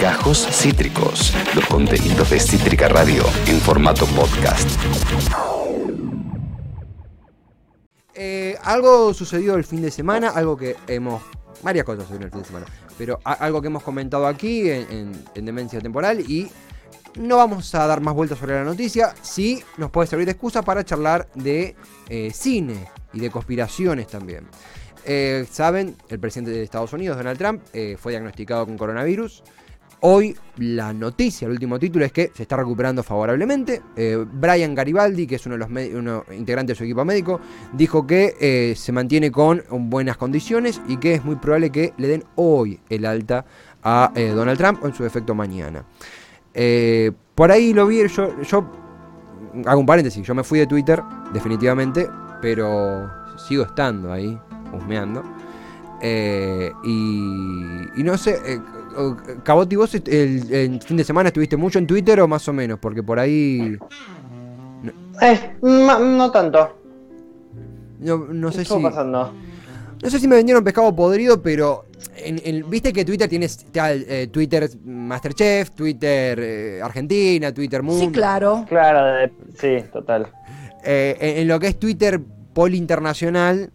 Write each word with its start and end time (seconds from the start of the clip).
Gajos 0.00 0.46
Cítricos, 0.50 1.32
los 1.54 1.64
contenidos 1.66 2.28
de 2.30 2.38
Cítrica 2.40 2.88
Radio 2.88 3.24
en 3.46 3.58
formato 3.60 4.04
podcast. 4.06 4.68
Eh, 8.14 8.56
algo 8.62 9.14
sucedió 9.14 9.54
el 9.54 9.64
fin 9.64 9.80
de 9.82 9.90
semana, 9.90 10.28
algo 10.30 10.56
que 10.56 10.76
hemos. 10.86 11.22
Varias 11.62 11.84
cosas 11.86 12.02
sucedieron 12.04 12.26
el 12.26 12.30
fin 12.32 12.40
de 12.42 12.46
semana, 12.46 12.66
pero 12.98 13.20
algo 13.24 13.60
que 13.62 13.68
hemos 13.68 13.82
comentado 13.82 14.26
aquí 14.26 14.68
en, 14.68 14.86
en- 14.90 15.24
en 15.34 15.44
Demencia 15.44 15.80
Temporal 15.80 16.20
y 16.20 16.50
no 17.18 17.36
vamos 17.38 17.74
a 17.74 17.86
dar 17.86 18.00
más 18.00 18.14
vueltas 18.14 18.38
sobre 18.38 18.54
la 18.54 18.64
noticia. 18.64 19.14
Sí 19.22 19.62
nos 19.78 19.90
puede 19.90 20.08
servir 20.08 20.26
de 20.26 20.32
excusa 20.32 20.62
para 20.62 20.84
charlar 20.84 21.28
de 21.34 21.74
eh, 22.08 22.30
cine 22.34 22.88
y 23.14 23.20
de 23.20 23.30
conspiraciones 23.30 24.08
también. 24.08 24.46
Eh, 25.04 25.46
Saben, 25.50 25.96
el 26.08 26.18
presidente 26.18 26.50
de 26.52 26.62
Estados 26.62 26.92
Unidos, 26.92 27.16
Donald 27.16 27.38
Trump, 27.38 27.62
eh, 27.72 27.96
fue 27.98 28.12
diagnosticado 28.12 28.66
con 28.66 28.76
coronavirus. 28.78 29.42
Hoy 30.04 30.36
la 30.56 30.92
noticia, 30.92 31.46
el 31.46 31.52
último 31.52 31.78
título 31.78 32.04
es 32.04 32.10
que 32.12 32.32
se 32.34 32.42
está 32.42 32.56
recuperando 32.56 33.04
favorablemente. 33.04 33.82
Eh, 33.94 34.24
Brian 34.32 34.74
Garibaldi, 34.74 35.28
que 35.28 35.36
es 35.36 35.46
uno 35.46 35.54
de 35.54 35.58
los 35.60 35.70
me- 35.70 35.94
uno 35.94 36.24
integrante 36.32 36.72
de 36.72 36.76
su 36.76 36.82
equipo 36.82 37.04
médico, 37.04 37.40
dijo 37.72 38.04
que 38.04 38.74
se 38.76 38.90
mantiene 38.90 39.30
con 39.30 39.62
buenas 39.88 40.16
condiciones 40.16 40.80
y 40.88 40.96
que 40.96 41.14
es 41.14 41.24
muy 41.24 41.36
probable 41.36 41.70
que 41.70 41.94
le 41.98 42.08
den 42.08 42.24
hoy 42.34 42.80
el 42.88 43.06
alta 43.06 43.44
a 43.84 44.12
Donald 44.34 44.58
Trump 44.58 44.82
o 44.82 44.88
en 44.88 44.94
su 44.94 45.04
defecto 45.04 45.36
mañana. 45.36 45.84
Por 47.34 47.52
ahí 47.52 47.72
lo 47.72 47.86
vi, 47.86 48.02
yo 48.08 48.70
hago 49.66 49.80
un 49.80 49.86
paréntesis, 49.86 50.26
yo 50.26 50.34
me 50.34 50.42
fui 50.42 50.58
de 50.58 50.66
Twitter, 50.66 51.00
definitivamente, 51.32 52.08
pero 52.40 53.08
sigo 53.38 53.62
estando 53.64 54.12
ahí, 54.12 54.36
husmeando. 54.72 55.22
Eh, 56.00 56.72
y, 56.84 58.00
y 58.00 58.02
no 58.02 58.18
sé, 58.18 58.36
eh, 58.44 58.58
Caboti, 59.44 59.76
vos 59.76 59.94
el, 59.94 60.52
el 60.52 60.82
fin 60.82 60.96
de 60.96 61.04
semana 61.04 61.28
estuviste 61.28 61.56
mucho 61.56 61.78
en 61.78 61.86
Twitter 61.86 62.20
o 62.20 62.26
más 62.28 62.46
o 62.48 62.52
menos, 62.52 62.78
porque 62.80 63.02
por 63.02 63.18
ahí 63.20 63.76
Eh, 65.20 65.56
ma- 65.62 65.98
no 66.00 66.30
tanto. 66.32 66.76
no, 68.00 68.18
no 68.18 68.48
¿Qué 68.48 68.56
sé 68.56 68.62
estuvo 68.62 68.78
si 68.78 68.84
pasando? 68.84 69.32
no 70.02 70.10
sé 70.10 70.18
si 70.18 70.26
me 70.26 70.34
vendieron 70.36 70.64
pescado 70.64 70.94
podrido, 70.96 71.40
pero 71.40 71.84
en, 72.16 72.40
en- 72.44 72.68
viste 72.68 72.92
que 72.92 73.04
Twitter 73.04 73.28
tiene 73.28 73.46
eh, 73.74 74.26
Twitter 74.32 74.68
Masterchef, 74.84 75.70
Twitter 75.70 76.38
eh, 76.42 76.80
Argentina, 76.82 77.54
Twitter 77.54 77.80
Mundo. 77.84 78.06
Sí, 78.06 78.10
claro. 78.10 78.64
Claro, 78.68 79.04
de- 79.14 79.32
sí, 79.56 79.86
total. 79.92 80.26
Eh, 80.84 81.16
en, 81.20 81.38
en 81.42 81.48
lo 81.48 81.60
que 81.60 81.68
es 81.68 81.78
Twitter 81.78 82.20
Poli 82.52 82.76
Internacional, 82.76 83.70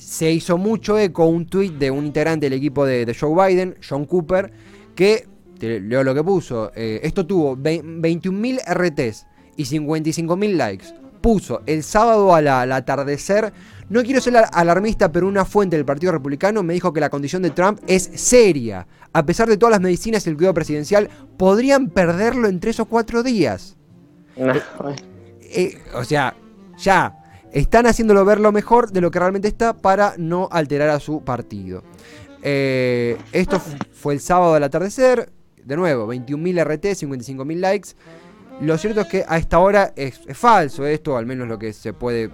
se 0.00 0.30
hizo 0.32 0.56
mucho 0.58 0.98
eco 0.98 1.26
un 1.26 1.46
tweet 1.46 1.70
de 1.72 1.90
un 1.90 2.06
integrante 2.06 2.46
del 2.46 2.54
equipo 2.58 2.84
de, 2.86 3.04
de 3.06 3.14
Joe 3.14 3.48
Biden, 3.48 3.76
John 3.86 4.04
Cooper, 4.06 4.50
que, 4.94 5.28
te 5.58 5.78
leo 5.80 6.02
lo 6.02 6.14
que 6.14 6.24
puso, 6.24 6.72
eh, 6.74 7.00
esto 7.02 7.26
tuvo 7.26 7.54
ve- 7.56 7.82
21.000 7.84 8.60
RTs 8.66 9.26
y 9.56 9.64
55.000 9.64 10.56
likes. 10.56 10.86
Puso 11.20 11.60
el 11.66 11.82
sábado 11.82 12.34
al, 12.34 12.48
al 12.48 12.72
atardecer, 12.72 13.52
no 13.90 14.02
quiero 14.02 14.22
ser 14.22 14.38
al- 14.38 14.46
alarmista, 14.52 15.12
pero 15.12 15.28
una 15.28 15.44
fuente 15.44 15.76
del 15.76 15.84
Partido 15.84 16.12
Republicano 16.12 16.62
me 16.62 16.72
dijo 16.72 16.94
que 16.94 17.00
la 17.00 17.10
condición 17.10 17.42
de 17.42 17.50
Trump 17.50 17.78
es 17.86 18.04
seria. 18.14 18.86
A 19.12 19.26
pesar 19.26 19.48
de 19.48 19.58
todas 19.58 19.72
las 19.72 19.80
medicinas 19.82 20.26
y 20.26 20.30
el 20.30 20.36
cuidado 20.36 20.54
presidencial, 20.54 21.10
podrían 21.36 21.88
perderlo 21.90 22.48
en 22.48 22.58
tres 22.58 22.80
o 22.80 22.86
cuatro 22.86 23.22
días. 23.22 23.76
No, 24.36 24.52
Eh, 25.42 25.76
o 25.94 26.04
sea, 26.04 26.34
ya 26.78 27.19
están 27.52 27.86
haciéndolo 27.86 28.24
ver 28.24 28.40
lo 28.40 28.52
mejor 28.52 28.90
de 28.92 29.00
lo 29.00 29.10
que 29.10 29.18
realmente 29.18 29.48
está 29.48 29.72
para 29.74 30.14
no 30.18 30.48
alterar 30.50 30.88
a 30.90 31.00
su 31.00 31.22
partido. 31.22 31.82
Eh, 32.42 33.16
esto 33.32 33.60
fu- 33.60 33.76
fue 33.92 34.14
el 34.14 34.20
sábado 34.20 34.54
al 34.54 34.62
atardecer. 34.62 35.30
De 35.64 35.76
nuevo, 35.76 36.06
21.000 36.12 36.58
RT, 36.64 36.84
55.000 36.94 37.56
likes. 37.60 37.88
Lo 38.62 38.76
cierto 38.78 39.02
es 39.02 39.06
que 39.08 39.24
a 39.28 39.36
esta 39.38 39.58
hora 39.58 39.92
es, 39.96 40.20
es 40.26 40.36
falso 40.36 40.86
esto, 40.86 41.16
al 41.16 41.26
menos 41.26 41.48
lo 41.48 41.58
que 41.58 41.72
se 41.72 41.92
puede 41.92 42.30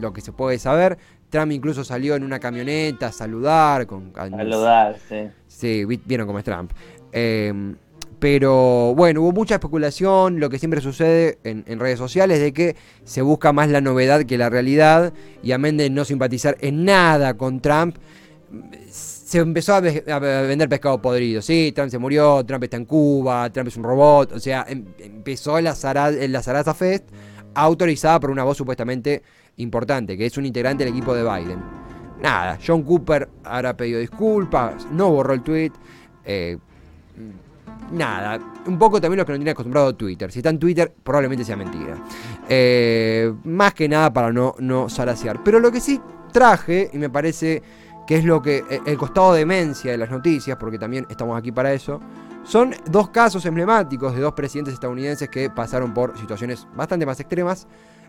lo 0.00 0.12
que 0.12 0.20
se 0.20 0.32
puede 0.32 0.58
saber. 0.58 0.98
Trump 1.30 1.50
incluso 1.52 1.82
salió 1.84 2.14
en 2.14 2.22
una 2.22 2.38
camioneta 2.38 3.06
a 3.08 3.12
saludar 3.12 3.86
con 3.86 4.12
saludar, 4.14 4.96
sí. 5.08 5.28
Sí, 5.48 5.84
vi- 5.84 6.00
vieron 6.04 6.26
cómo 6.26 6.38
es 6.38 6.44
Trump. 6.44 6.72
Eh, 7.12 7.74
pero 8.18 8.94
bueno, 8.94 9.20
hubo 9.22 9.32
mucha 9.32 9.54
especulación, 9.56 10.40
lo 10.40 10.48
que 10.48 10.58
siempre 10.58 10.80
sucede 10.80 11.38
en, 11.44 11.78
redes 11.78 11.98
sociales, 11.98 12.40
de 12.40 12.52
que 12.52 12.76
se 13.04 13.20
busca 13.22 13.52
más 13.52 13.68
la 13.68 13.80
novedad 13.80 14.24
que 14.24 14.38
la 14.38 14.48
realidad, 14.48 15.12
y 15.42 15.52
amén 15.52 15.76
de 15.76 15.90
no 15.90 16.04
simpatizar 16.04 16.56
en 16.60 16.84
nada 16.84 17.34
con 17.34 17.60
Trump, 17.60 17.96
se 18.90 19.38
empezó 19.38 19.74
a, 19.74 19.80
ve- 19.80 20.04
a 20.10 20.18
vender 20.18 20.68
pescado 20.68 21.02
podrido. 21.02 21.42
Sí, 21.42 21.72
Trump 21.74 21.90
se 21.90 21.98
murió, 21.98 22.44
Trump 22.46 22.64
está 22.64 22.76
en 22.76 22.84
Cuba, 22.86 23.50
Trump 23.50 23.68
es 23.68 23.76
un 23.76 23.82
robot, 23.84 24.32
o 24.32 24.38
sea, 24.40 24.64
em- 24.68 24.84
empezó 24.98 25.60
la, 25.60 25.74
Zara- 25.74 26.10
la 26.10 26.42
Zaraza 26.42 26.72
Fest, 26.74 27.04
autorizada 27.54 28.20
por 28.20 28.30
una 28.30 28.44
voz 28.44 28.56
supuestamente 28.56 29.22
importante, 29.56 30.16
que 30.16 30.26
es 30.26 30.36
un 30.38 30.46
integrante 30.46 30.84
del 30.84 30.92
equipo 30.94 31.14
de 31.14 31.22
Biden. 31.22 31.58
Nada, 32.22 32.58
John 32.66 32.82
Cooper 32.82 33.28
habrá 33.44 33.76
pedido 33.76 34.00
disculpas, 34.00 34.86
no 34.90 35.10
borró 35.10 35.34
el 35.34 35.42
tweet. 35.42 35.72
Nada, 37.92 38.38
un 38.66 38.78
poco 38.78 39.00
también 39.00 39.18
lo 39.18 39.26
que 39.26 39.32
nos 39.32 39.38
tiene 39.38 39.50
acostumbrado 39.50 39.94
Twitter. 39.94 40.30
Si 40.32 40.40
está 40.40 40.50
en 40.50 40.58
Twitter, 40.58 40.92
probablemente 41.02 41.44
sea 41.44 41.56
mentira. 41.56 41.96
Eh, 42.48 43.32
más 43.44 43.74
que 43.74 43.88
nada 43.88 44.12
para 44.12 44.32
no, 44.32 44.54
no 44.58 44.88
salaciar. 44.88 45.42
Pero 45.44 45.60
lo 45.60 45.70
que 45.70 45.80
sí 45.80 46.00
traje, 46.32 46.90
y 46.92 46.98
me 46.98 47.10
parece 47.10 47.62
que 48.06 48.16
es 48.16 48.24
lo 48.24 48.42
que. 48.42 48.64
eh, 48.68 48.80
el 48.86 48.96
costado 48.96 49.32
de 49.32 49.40
demencia 49.40 49.90
de 49.90 49.98
las 49.98 50.10
noticias, 50.10 50.56
porque 50.58 50.78
también 50.78 51.06
estamos 51.08 51.38
aquí 51.38 51.52
para 51.52 51.72
eso. 51.72 52.00
Son 52.44 52.74
dos 52.90 53.10
casos 53.10 53.44
emblemáticos 53.44 54.14
de 54.14 54.20
dos 54.20 54.34
presidentes 54.34 54.74
estadounidenses 54.74 55.28
que 55.28 55.50
pasaron 55.50 55.92
por 55.92 56.16
situaciones 56.16 56.66
bastante 56.74 57.04
más 57.04 57.18
extremas. 57.18 57.66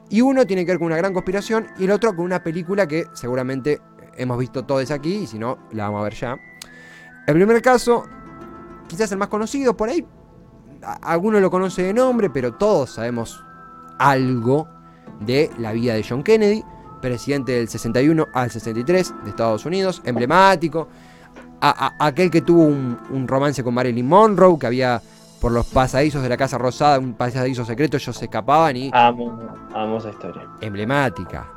Y 0.10 0.22
uno 0.22 0.46
tiene 0.46 0.66
que 0.66 0.72
ver 0.72 0.80
con 0.80 0.88
una 0.88 0.98
gran 0.98 1.14
conspiración 1.14 1.68
y 1.78 1.86
el 1.86 1.92
otro 1.92 2.16
con 2.16 2.24
una 2.24 2.42
película 2.44 2.88
que 2.88 3.08
seguramente 3.14 3.82
hemos 4.16 4.38
visto 4.38 4.64
todos 4.64 4.90
aquí 4.92 5.16
y 5.16 5.28
si 5.28 5.40
no, 5.40 5.58
la 5.72 5.86
vamos 5.86 6.02
a 6.02 6.04
ver 6.04 6.14
ya. 6.14 6.38
El 7.28 7.34
primer 7.34 7.62
caso, 7.62 8.06
quizás 8.88 9.12
el 9.12 9.18
más 9.18 9.28
conocido, 9.30 9.76
por 9.76 9.90
ahí 9.90 10.06
alguno 11.02 11.40
lo 11.40 11.50
conoce 11.52 11.84
de 11.84 11.94
nombre, 11.94 12.30
pero 12.30 12.54
todos 12.54 12.92
sabemos 12.92 13.44
algo 14.00 14.68
de 15.20 15.50
la 15.58 15.72
vida 15.72 15.94
de 15.96 16.06
John 16.08 16.24
Kennedy, 16.24 16.64
presidente 17.02 17.54
del 17.54 17.68
61 17.68 18.28
al 18.34 18.52
63 18.52 19.14
de 19.24 19.30
Estados 19.30 19.66
Unidos, 19.66 20.02
emblemático, 20.06 20.88
a- 21.62 21.88
a- 22.00 22.08
aquel 22.08 22.30
que 22.30 22.42
tuvo 22.42 22.64
un, 22.64 22.98
un 23.10 23.28
romance 23.28 23.64
con 23.64 23.74
Marilyn 23.74 24.08
Monroe, 24.08 24.60
que 24.60 24.68
había 24.68 25.02
por 25.42 25.52
los 25.52 25.66
pasadizos 25.68 26.22
de 26.24 26.30
la 26.30 26.38
Casa 26.38 26.58
Rosada, 26.58 27.00
un 27.00 27.14
pasadizo 27.14 27.64
secreto, 27.66 27.98
ellos 27.98 28.16
se 28.16 28.26
escapaban 28.26 28.76
y 28.78 28.92
Amo, 28.94 29.40
amo 29.74 29.98
esa 29.98 30.10
historia. 30.10 30.48
emblemática. 30.62 31.48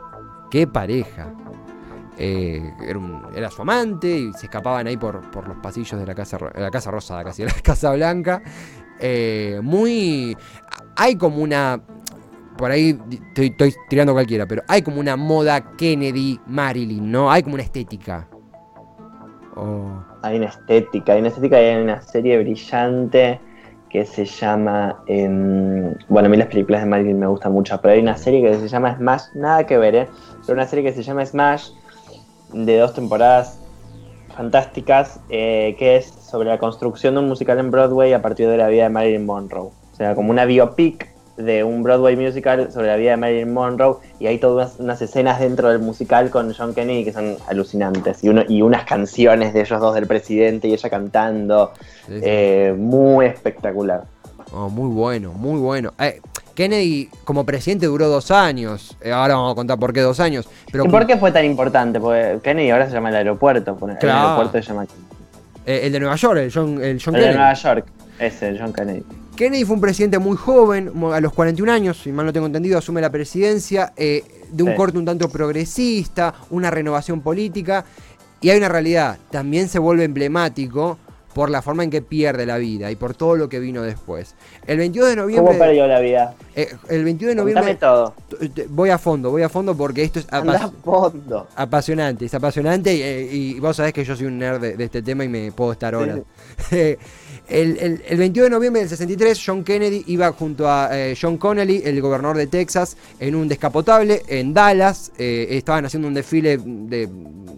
Qué 0.51 0.67
pareja. 0.67 1.33
Eh, 2.23 2.75
era, 3.35 3.51
su 3.51 3.63
amante 3.63 4.07
y 4.07 4.33
se 4.35 4.45
escapaban 4.45 4.87
ahí 4.87 4.99
por, 4.99 5.31
por 5.31 5.49
los 5.49 5.57
pasillos 5.57 5.99
de 5.99 6.05
la 6.05 6.15
casa, 6.15 6.37
la 6.55 6.71
casa 6.71 6.91
Rosada, 6.91 7.25
casi, 7.25 7.45
la 7.45 7.53
Casa 7.63 7.93
Blanca. 7.93 8.43
Eh, 9.01 9.59
muy. 9.63 10.37
Hay 10.97 11.17
como 11.17 11.39
una. 11.39 11.81
Por 12.59 12.71
ahí 12.71 12.99
estoy, 13.35 13.75
tirando 13.89 14.13
cualquiera, 14.13 14.47
pero 14.47 14.63
hay 14.69 14.83
como 14.83 15.01
una 15.01 15.17
moda 15.17 15.75
Kennedy 15.77 16.39
Marilyn, 16.47 17.11
¿no? 17.11 17.31
Hay 17.31 17.43
como 17.43 17.55
una 17.55 17.63
estética. 17.63 18.29
Hay 20.23 20.37
una 20.37 20.47
estética, 20.47 21.15
hay 21.15 21.21
una 21.21 21.29
estética 21.29 21.63
y 21.63 21.65
hay 21.65 21.83
una 21.83 22.03
serie 22.03 22.39
brillante 22.39 23.41
que 23.89 24.05
se 24.05 24.27
llama. 24.27 25.03
em, 25.07 25.95
bueno, 26.09 26.27
a 26.27 26.31
mí 26.31 26.37
las 26.37 26.49
películas 26.49 26.83
de 26.83 26.87
Marilyn 26.87 27.19
me 27.19 27.27
gustan 27.27 27.53
mucho, 27.53 27.81
pero 27.81 27.95
hay 27.95 28.01
una 28.01 28.17
serie 28.19 28.43
que 28.43 28.55
se 28.59 28.69
llama 28.69 28.95
Smash, 28.95 29.23
nada 29.35 29.65
que 29.65 29.79
ver, 29.79 29.95
¿eh? 29.95 30.09
Pero 30.43 30.53
una 30.53 30.67
serie 30.67 30.85
que 30.85 30.93
se 30.93 31.03
llama 31.03 31.25
Smash, 31.25 31.71
de 32.53 32.79
dos 32.79 32.95
temporadas 32.95 33.59
fantásticas, 34.37 35.21
eh, 35.29 35.77
que 35.79 35.97
es 35.97 36.07
sobre 36.07 36.49
la 36.49 36.59
construcción 36.59 37.15
de 37.15 37.21
un 37.21 37.29
musical 37.29 37.59
en 37.59 37.71
Broadway 37.71 38.13
a 38.13 38.23
partir 38.23 38.49
de 38.49 38.57
la 38.57 38.69
vida 38.69 38.85
de 38.85 38.89
Marilyn 38.91 39.27
Monroe. 39.27 39.71
O 39.93 39.97
sea, 39.97 40.15
como 40.15 40.31
una 40.31 40.45
biopic 40.45 41.11
de 41.37 41.65
un 41.65 41.83
Broadway 41.83 42.17
musical 42.17 42.71
sobre 42.73 42.89
la 42.89 42.97
vida 42.97 43.13
de 43.13 43.17
Marilyn 43.17 43.53
Monroe 43.53 43.97
y 44.19 44.27
hay 44.27 44.39
todas 44.39 44.79
unas 44.79 45.01
escenas 45.03 45.41
dentro 45.41 45.69
del 45.69 45.81
musical 45.81 46.31
con 46.31 46.53
John 46.55 46.75
Kennedy 46.75 47.05
que 47.05 47.13
son 47.13 47.37
alucinantes 47.49 48.23
y, 48.23 48.29
uno, 48.29 48.43
y 48.49 48.63
unas 48.63 48.85
canciones 48.85 49.53
de 49.53 49.63
ellos 49.63 49.81
dos 49.81 49.95
del 49.95 50.07
presidente 50.07 50.69
y 50.69 50.75
ella 50.75 50.91
cantando 50.91 51.73
sí, 52.07 52.15
sí. 52.15 52.21
eh, 52.23 52.75
muy 52.77 53.27
espectacular. 53.27 54.05
Oh, 54.53 54.69
muy 54.69 54.89
bueno, 54.93 55.33
muy 55.33 55.61
bueno. 55.61 55.93
Eh, 55.99 56.21
Kennedy 56.61 57.09
como 57.25 57.47
presidente 57.47 57.87
duró 57.87 58.09
dos 58.09 58.31
años. 58.31 58.95
Eh, 59.01 59.13
ahora 59.13 59.35
vamos 59.35 59.53
a 59.53 59.55
contar 59.55 59.79
por 59.79 59.95
qué 59.95 60.01
dos 60.03 60.21
años. 60.21 60.47
Pero 60.71 60.85
¿Y 60.85 60.89
por 60.91 61.07
qué 61.07 61.17
fue 61.17 61.33
tan 61.33 61.47
importante? 61.47 61.99
Porque 61.99 62.39
Kennedy 62.43 62.69
ahora 62.69 62.87
se 62.87 62.93
llama 62.93 63.09
el 63.09 63.17
aeropuerto, 63.17 63.79
el 64.03 64.11
aeropuerto 64.11 64.53
se 64.61 64.69
llama 64.69 64.87
eh, 65.65 65.81
el 65.85 65.93
de 65.93 66.01
Nueva 66.01 66.17
York, 66.17 66.39
el 66.39 66.53
John, 66.53 66.83
el 66.83 67.01
John 67.03 67.15
el 67.15 67.21
de 67.23 67.27
Kennedy. 67.29 67.35
Nueva 67.39 67.55
York, 67.55 67.87
ese, 68.19 68.49
el 68.49 68.61
John 68.61 68.75
Kennedy. 68.75 69.03
Kennedy 69.37 69.65
fue 69.65 69.77
un 69.77 69.81
presidente 69.81 70.19
muy 70.19 70.37
joven, 70.37 70.93
a 71.15 71.21
los 71.21 71.33
41 71.33 71.73
años, 71.73 71.99
si 72.03 72.13
mal 72.13 72.27
no 72.27 72.33
tengo 72.35 72.45
entendido, 72.45 72.77
asume 72.77 73.01
la 73.01 73.09
presidencia 73.09 73.95
eh, 73.97 74.23
de 74.51 74.63
un 74.63 74.73
Sí. 74.73 74.77
corte 74.77 74.99
un 74.99 75.07
tanto 75.07 75.31
progresista, 75.31 76.35
una 76.51 76.71
renovación 76.71 77.23
política. 77.23 77.87
Y 78.43 78.51
hay 78.51 78.59
una 78.59 78.69
realidad, 78.69 79.17
también 79.31 79.69
se 79.69 79.79
vuelve 79.79 80.05
emblemático 80.05 80.99
por 81.35 81.49
la 81.51 81.63
forma 81.63 81.85
en 81.85 81.91
que 81.91 82.03
pierde 82.03 82.45
la 82.47 82.59
vida 82.59 82.91
y 82.91 82.97
por 82.97 83.15
todo 83.15 83.37
lo 83.37 83.49
que 83.49 83.61
vino 83.61 83.83
después. 83.83 84.35
El 84.67 84.79
22 84.79 85.09
de 85.11 85.15
¿Cómo 85.15 85.23
noviembre... 85.27 85.59
perdió 85.59 85.87
la 85.87 86.01
vida? 86.01 86.35
eh, 86.57 86.69
el 86.89 87.05
22 87.05 87.31
de 87.31 87.35
noviembre... 87.37 87.75
todo. 87.77 88.15
Voy 88.71 88.91
a 88.91 88.99
fondo, 88.99 89.31
voy 89.31 89.43
a 89.43 89.49
fondo 89.49 89.77
porque 89.77 90.03
esto 90.03 90.19
es 90.19 90.27
Anda 90.31 90.57
apa- 90.57 90.65
a 90.65 90.71
fondo. 90.83 91.47
apasionante, 91.55 92.25
es 92.25 92.35
apasionante 92.35 92.95
y, 92.95 93.03
eh, 93.03 93.29
y 93.31 93.61
vos 93.61 93.77
sabés 93.77 93.93
que 93.93 94.05
yo 94.05 94.17
soy 94.17 94.27
un 94.27 94.39
nerd 94.39 94.61
de, 94.61 94.77
de 94.77 94.85
este 94.85 95.03
tema 95.03 95.25
y 95.25 95.29
me 95.29 95.53
puedo 95.53 95.73
estar 95.73 95.95
Sí, 95.95 96.01
horas. 96.01 96.21
el, 96.71 96.99
el- 97.79 98.03
el 98.09 98.19
22 98.19 98.47
de 98.47 98.51
noviembre 98.51 98.81
del 98.81 98.89
63, 98.89 99.43
John 99.45 99.65
Kennedy 99.65 100.05
iba 100.09 100.31
junto 100.33 100.69
a 100.71 100.89
eh, 100.93 101.17
John 101.21 101.37
Connolly, 101.37 101.83
el 101.85 102.01
gobernador 102.01 102.37
de 102.37 102.47
Texas, 102.47 102.97
en 103.19 103.35
un 103.35 103.49
descapotable 103.49 104.23
en 104.29 104.55
Dallas. 104.55 105.13
Eh, 105.19 105.49
estaban 105.51 105.85
haciendo 105.85 106.09
un 106.09 106.15
desfile 106.15 106.59
de 106.59 107.09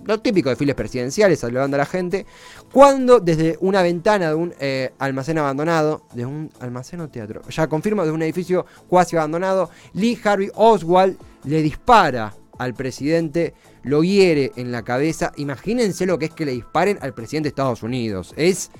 lo 0.05 0.21
típico 0.21 0.49
desfiles 0.51 0.75
presidenciales, 0.75 1.39
saludando 1.41 1.77
a 1.77 1.79
la 1.79 1.87
gente. 1.87 2.27
Cuando 2.73 3.21
desde 3.21 3.57
una 3.63 3.81
ventana 3.83 4.29
de 4.29 4.35
un 4.35 4.53
eh, 4.61 4.93
almacén 4.99 5.39
abandonado, 5.39 6.05
de 6.15 6.27
un 6.27 6.51
almacén 6.61 7.01
o 7.01 7.09
teatro, 7.09 7.43
ya 7.49 7.67
confirmo, 7.69 8.05
de 8.05 8.11
un 8.11 8.21
edificio 8.23 8.67
cuasi 8.89 9.17
abandonado, 9.17 9.71
Lee 9.95 10.19
Harvey 10.23 10.51
Oswald 10.55 11.17
le 11.45 11.63
dispara 11.63 12.35
al 12.59 12.75
presidente, 12.75 13.55
lo 13.83 14.03
hiere 14.03 14.53
en 14.57 14.71
la 14.73 14.83
cabeza. 14.83 15.33
Imagínense 15.37 16.07
lo 16.07 16.19
que 16.19 16.27
es 16.27 16.33
que 16.33 16.45
le 16.45 16.53
disparen 16.53 16.99
al 17.01 17.15
presidente 17.15 17.47
de 17.47 17.51
Estados 17.51 17.83
Unidos. 17.83 18.35
Es 18.37 18.71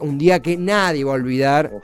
un 0.00 0.16
día 0.16 0.40
que 0.40 0.56
nadie 0.56 1.04
va 1.04 1.12
a 1.12 1.14
olvidar. 1.16 1.70
Uf. 1.74 1.82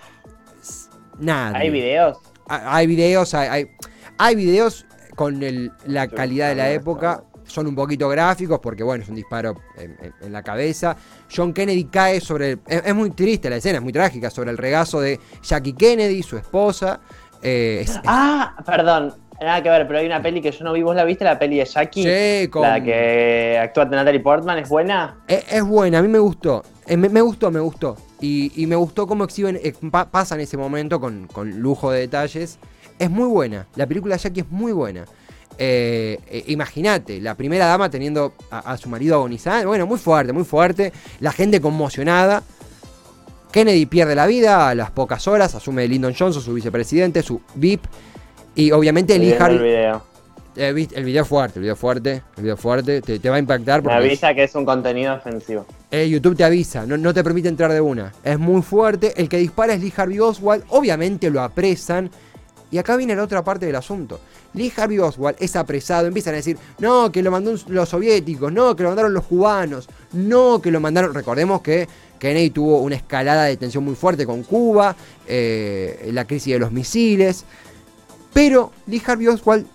Nadie. 1.19 1.57
¿Hay 1.59 1.71
videos? 1.71 2.19
Ha- 2.49 2.77
Hay 2.77 2.87
videos, 2.87 3.35
hay, 3.35 3.49
hay, 3.49 3.71
hay 4.19 4.35
videos 4.37 4.87
con 5.15 5.43
el- 5.43 5.73
la 5.85 6.09
calidad 6.09 6.49
de 6.51 6.55
la 6.57 6.71
época. 6.71 7.25
Son 7.47 7.67
un 7.67 7.75
poquito 7.75 8.09
gráficos 8.09 8.59
porque, 8.61 8.83
bueno, 8.83 9.03
es 9.05 9.09
un 9.09 9.15
disparo 9.17 9.55
en, 9.79 9.97
en- 10.03 10.15
en 10.21 10.33
la 10.33 10.43
cabeza. 10.43 10.97
John 11.35 11.53
Kennedy 11.53 11.85
cae 11.85 12.21
sobre. 12.21 12.53
el- 12.53 12.61
es, 12.67 12.83
es 12.87 12.95
muy 12.95 13.11
triste 13.11 13.49
la 13.49 13.57
escena, 13.57 13.79
es 13.79 13.83
muy 13.85 13.93
trágica. 13.93 14.31
Sobre 14.31 14.51
el 14.51 14.59
regazo 14.59 15.01
de 15.01 15.19
Jackie 15.43 15.73
Kennedy, 15.75 16.23
su 16.23 16.37
esposa. 16.37 17.01
Eh, 17.43 17.81
es- 17.83 18.01
Ah, 18.07 18.55
perdón. 18.65 19.15
Nada 19.41 19.63
que 19.63 19.69
ver, 19.69 19.87
pero 19.87 19.99
hay 19.99 20.07
una 20.07 20.23
peli 20.23 20.41
que 20.41 20.51
yo 20.51 20.65
no 20.65 20.73
vi. 20.73 20.83
¿Vos 20.83 20.97
la 20.97 21.05
viste? 21.05 21.23
La 21.23 21.39
peli 21.39 21.59
de 21.59 21.67
Jackie. 21.67 22.03
Sí, 22.43 22.49
con- 22.49 22.63
La 22.63 22.83
que 22.83 23.59
actúa 23.63 23.85
Natalie 23.85 24.21
Portman. 24.21 24.59
¿Es 24.59 24.69
buena? 24.69 25.19
Es, 25.29 25.45
es 25.53 25.63
buena, 25.63 25.99
a 25.99 26.03
mí 26.03 26.09
me 26.09 26.19
gustó. 26.19 26.63
Eh, 26.87 26.97
me, 26.97 27.09
me 27.11 27.21
gustó, 27.21 27.51
me 27.51 27.61
gustó. 27.61 27.97
Y, 28.21 28.51
y 28.61 28.67
me 28.67 28.77
gustó 28.77 29.07
cómo 29.07 29.25
exhiben, 29.25 29.61
eh, 29.63 29.75
pa- 29.91 30.11
pasan 30.11 30.41
ese 30.41 30.57
momento 30.57 30.99
con, 31.01 31.27
con 31.27 31.61
lujo 31.61 31.91
de 31.91 32.01
detalles. 32.01 32.59
Es 32.99 33.11
muy 33.11 33.29
buena. 33.29 33.67
La 33.77 33.87
película 33.87 34.17
Jackie 34.17 34.41
es 34.41 34.51
muy 34.51 34.73
buena. 34.73 35.05
Eh, 35.59 36.19
eh, 36.29 36.45
Imagínate, 36.49 37.21
la 37.21 37.35
primera 37.35 37.67
dama 37.67 37.89
teniendo 37.91 38.35
a, 38.51 38.59
a 38.73 38.77
su 38.77 38.89
marido 38.89 39.15
agonizando. 39.17 39.69
Bueno, 39.69 39.87
muy 39.87 39.99
fuerte, 39.99 40.33
muy 40.33 40.45
fuerte. 40.45 40.93
La 41.21 41.33
gente 41.33 41.61
conmocionada. 41.61 42.43
Kennedy 43.53 43.87
pierde 43.87 44.15
la 44.15 44.27
vida 44.27 44.69
a 44.69 44.75
las 44.75 44.91
pocas 44.91 45.27
horas. 45.29 45.55
Asume 45.55 45.87
Lyndon 45.89 46.15
Johnson, 46.19 46.43
su 46.43 46.53
vicepresidente, 46.55 47.23
su 47.23 47.41
VIP. 47.55 47.85
Y 48.55 48.71
obviamente 48.73 49.19
viendo 49.19 49.47
el 49.47 49.59
video. 49.63 50.03
eh, 50.57 50.89
el 50.95 51.05
video 51.05 51.25
fuerte, 51.25 51.59
el 51.59 51.63
video 51.63 51.77
fuerte, 51.77 52.23
el 52.37 52.43
video 52.43 52.57
fuerte. 52.57 53.01
Te, 53.01 53.19
te 53.19 53.31
va 53.31 53.37
a 53.37 53.39
impactar 53.39 53.81
Me 53.81 53.85
porque 53.85 53.99
es- 53.99 54.05
avisa 54.05 54.35
que 54.35 54.45
es 54.45 54.55
un 54.55 54.65
contenido 54.67 55.15
ofensivo. 55.15 55.65
eh, 55.91 56.09
YouTube 56.09 56.37
te 56.37 56.45
avisa, 56.45 56.85
no, 56.87 56.97
no 56.99 57.15
te 57.15 57.23
permite 57.25 57.49
entrar 57.49 57.73
de 57.73 57.81
una. 57.81 58.13
Es 58.25 58.39
muy 58.39 58.61
fuerte. 58.63 59.15
El 59.17 59.29
que 59.29 59.39
dispara 59.39 59.73
es 59.75 59.81
Lee 59.81 59.93
Harvey 59.97 60.19
Oswald. 60.21 60.65
Obviamente 60.69 61.31
lo 61.31 61.41
apresan. 61.43 62.11
Y 62.71 62.79
acá 62.79 62.97
viene 62.97 63.15
la 63.15 63.23
otra 63.23 63.45
parte 63.45 63.67
del 63.67 63.77
asunto. 63.77 64.21
Lee 64.55 64.73
Harvey 64.77 64.99
Oswald 64.99 65.37
es 65.39 65.55
apresado. 65.55 66.07
Empiezan 66.07 66.35
a 66.35 66.39
decir, 66.39 66.59
no, 66.79 67.13
que 67.13 67.23
lo 67.23 67.31
mandó 67.31 67.55
los 67.69 67.89
soviéticos, 67.89 68.53
no, 68.53 68.75
que 68.75 68.83
lo 68.83 68.91
mandaron 68.91 69.15
los 69.15 69.25
cubanos, 69.25 69.89
no, 70.13 70.61
que 70.61 70.71
lo 70.71 70.81
mandaron. 70.81 71.15
Recordemos 71.15 71.61
que 71.61 71.89
Kennedy 72.19 72.51
tuvo 72.51 72.81
una 72.81 72.97
escalada 72.97 73.45
de 73.45 73.57
tensión 73.57 73.85
muy 73.85 73.95
fuerte 73.95 74.27
con 74.27 74.43
Cuba, 74.43 74.97
eh, 75.27 76.11
la 76.13 76.25
crisis 76.27 76.55
de 76.55 76.59
los 76.59 76.73
misiles. 76.73 77.45
Pero 78.33 78.73
Lee 78.87 79.03
Harvey 79.07 79.29
Oswald 79.29 79.67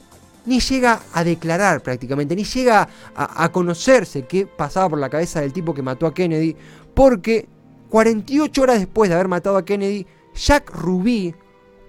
ni 0.45 0.59
llega 0.59 1.01
a 1.13 1.23
declarar 1.23 1.81
prácticamente, 1.81 2.35
ni 2.35 2.43
llega 2.43 2.89
a, 3.15 3.43
a 3.43 3.51
conocerse 3.51 4.23
qué 4.23 4.45
pasaba 4.47 4.89
por 4.89 4.99
la 4.99 5.09
cabeza 5.09 5.39
del 5.39 5.53
tipo 5.53 5.73
que 5.73 5.81
mató 5.81 6.07
a 6.07 6.13
Kennedy, 6.13 6.55
porque 6.93 7.47
48 7.89 8.61
horas 8.61 8.79
después 8.79 9.09
de 9.09 9.15
haber 9.15 9.27
matado 9.27 9.57
a 9.57 9.65
Kennedy, 9.65 10.07
Jack 10.33 10.71
Ruby, 10.71 11.35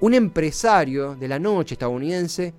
un 0.02 0.14
empresario 0.14 1.14
de 1.14 1.28
la 1.28 1.38
noche 1.38 1.76
estadounidense, 1.76 2.52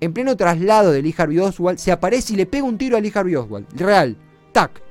en 0.00 0.12
pleno 0.14 0.38
traslado 0.38 0.90
de 0.90 1.02
Lee 1.02 1.14
Harvey 1.16 1.38
Oswald, 1.38 1.78
se 1.78 1.92
aparece 1.92 2.32
y 2.32 2.36
le 2.36 2.46
pega 2.46 2.64
un 2.64 2.78
tiro 2.78 2.96
a 2.96 3.00
Lee 3.00 3.12
Harvey 3.14 3.36
Oswald. 3.36 3.66
Real. 3.78 4.16
Tac. 4.52 4.82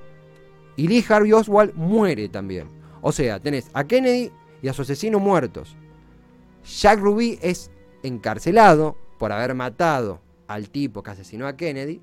Y 0.76 0.88
Lee 0.88 1.04
Harvey 1.10 1.34
Oswald 1.34 1.74
muere 1.74 2.30
también. 2.30 2.68
O 3.02 3.12
sea, 3.12 3.40
tenés 3.40 3.72
a 3.74 3.84
Kennedy 3.84 4.32
y 4.62 4.68
a 4.68 4.74
su 4.74 4.84
asesino 4.84 5.20
muertos. 5.20 5.76
Jack 6.64 7.00
Ruby 7.00 7.40
es 7.42 7.72
encarcelado 8.04 8.96
por 9.18 9.32
haber 9.32 9.56
matado 9.56 10.22
al 10.48 10.70
tipo 10.70 11.02
que 11.02 11.12
asesinó 11.12 11.48
a 11.48 11.58
Kennedy. 11.58 12.00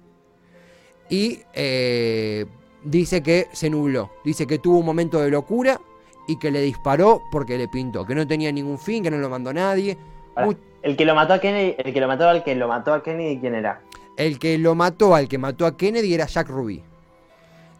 Y 1.09 1.39
eh, 1.55 2.47
dice 2.83 3.23
que 3.23 3.47
se 3.53 3.71
nubló. 3.71 4.11
Dice 4.25 4.45
que 4.45 4.59
tuvo 4.59 4.79
un 4.79 4.87
momento 4.87 5.21
de 5.21 5.31
locura 5.31 5.81
y 6.29 6.39
que 6.39 6.51
le 6.51 6.61
disparó 6.61 7.23
porque 7.31 7.59
le 7.59 7.69
pintó. 7.69 8.05
Que 8.07 8.15
no 8.15 8.27
tenía 8.27 8.53
ningún 8.53 8.79
fin, 8.79 9.03
que 9.03 9.11
no 9.11 9.19
lo 9.19 9.29
mandó 9.29 9.53
nadie. 9.53 9.99
Muy- 10.37 10.57
El 10.83 10.97
que 10.97 11.05
lo 11.05 11.15
mató 11.15 11.35
a 11.35 11.41
Kennedy, 11.41 11.75
el 11.79 11.93
que 11.93 12.01
lo 12.01 12.09
mató 12.09 12.29
al 12.29 12.43
que 12.43 12.55
lo 12.55 12.69
mató 12.69 12.93
a 12.95 13.03
Kennedy, 13.03 13.39
¿quién 13.39 13.55
era? 13.55 13.81
El 14.17 14.39
que 14.39 14.59
lo 14.59 14.75
mató 14.75 15.15
al 15.15 15.29
que 15.29 15.39
mató 15.39 15.67
a 15.67 15.77
Kennedy 15.77 16.13
era 16.15 16.27
Jack 16.27 16.49
Ruby. 16.49 16.83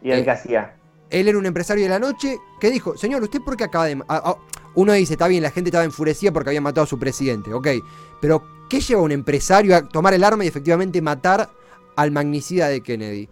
Y 0.01 0.11
el 0.11 0.19
Eh, 0.19 0.23
que 0.23 0.31
hacía. 0.31 0.75
Él 1.09 1.27
era 1.27 1.37
un 1.37 1.45
empresario 1.45 1.83
de 1.83 1.89
la 1.89 1.99
noche 1.99 2.37
que 2.59 2.71
dijo, 2.71 2.97
señor, 2.97 3.21
¿usted 3.23 3.39
por 3.41 3.55
qué 3.55 3.65
acaba 3.65 3.85
de... 3.85 4.01
ah, 4.07 4.21
ah", 4.25 4.35
uno 4.75 4.93
dice, 4.93 5.13
está 5.13 5.27
bien, 5.27 5.43
la 5.43 5.51
gente 5.51 5.69
estaba 5.69 5.83
enfurecida 5.83 6.31
porque 6.31 6.49
había 6.49 6.61
matado 6.61 6.85
a 6.85 6.87
su 6.87 6.97
presidente, 6.97 7.53
ok. 7.53 7.67
Pero, 8.19 8.43
¿qué 8.69 8.79
lleva 8.79 9.01
un 9.01 9.11
empresario 9.11 9.75
a 9.75 9.87
tomar 9.87 10.13
el 10.15 10.23
arma 10.23 10.43
y 10.43 10.47
efectivamente 10.47 11.01
matar 11.01 11.49
al 11.95 12.11
magnicida 12.11 12.67
de 12.69 12.81
Kennedy? 12.81 13.29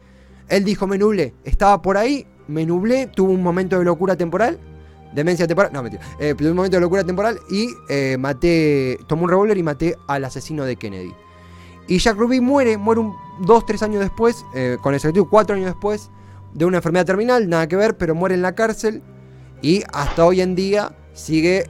Él 0.47 0.63
dijo, 0.63 0.85
me 0.85 0.97
nublé. 0.99 1.33
Estaba 1.43 1.81
por 1.81 1.97
ahí, 1.97 2.27
me 2.47 2.65
nublé, 2.65 3.07
tuvo 3.07 3.31
un 3.31 3.41
momento 3.41 3.79
de 3.79 3.85
locura 3.85 4.15
temporal. 4.15 4.59
Demencia 5.13 5.47
temporal. 5.47 5.71
No, 5.73 5.83
mentira. 5.83 6.03
Eh, 6.19 6.35
un 6.39 6.55
momento 6.55 6.77
de 6.77 6.81
locura 6.81 7.03
temporal 7.03 7.39
y 7.49 7.69
eh, 7.89 8.17
maté... 8.19 8.99
Tomé 9.07 9.23
un 9.23 9.29
revólver 9.29 9.57
y 9.57 9.63
maté 9.63 9.97
al 10.07 10.25
asesino 10.25 10.65
de 10.65 10.75
Kennedy. 10.75 11.13
Y 11.87 11.97
Jack 11.97 12.17
Ruby 12.17 12.39
muere, 12.39 12.77
muere 12.77 13.01
un, 13.01 13.15
dos, 13.41 13.65
tres 13.65 13.83
años 13.83 13.99
después, 14.01 14.45
eh, 14.55 14.77
con 14.81 14.93
exactitud 14.93 15.27
cuatro 15.29 15.55
años 15.55 15.65
después, 15.65 16.09
de 16.53 16.65
una 16.65 16.77
enfermedad 16.77 17.05
terminal, 17.05 17.49
nada 17.49 17.67
que 17.67 17.75
ver, 17.75 17.97
pero 17.97 18.15
muere 18.15 18.35
en 18.35 18.41
la 18.41 18.55
cárcel. 18.55 19.01
Y 19.61 19.83
hasta 19.91 20.25
hoy 20.25 20.41
en 20.41 20.55
día 20.55 20.95
sigue 21.13 21.65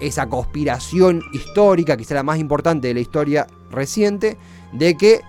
esa 0.00 0.26
conspiración 0.28 1.22
histórica, 1.32 1.96
quizá 1.96 2.14
la 2.14 2.22
más 2.22 2.38
importante 2.38 2.88
de 2.88 2.94
la 2.94 3.00
historia 3.00 3.46
reciente, 3.70 4.36
de 4.72 4.96
que 4.96 5.20